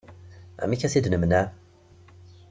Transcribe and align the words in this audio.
Amek 0.63 0.81
ara 0.81 0.91
t-id-nemneɛ? 0.93 1.43